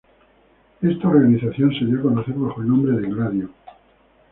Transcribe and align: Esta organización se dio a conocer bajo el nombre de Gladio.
Esta 0.81 1.09
organización 1.09 1.71
se 1.75 1.85
dio 1.85 1.99
a 1.99 2.01
conocer 2.01 2.33
bajo 2.33 2.59
el 2.63 2.69
nombre 2.69 2.93
de 2.99 3.07
Gladio. 3.07 3.49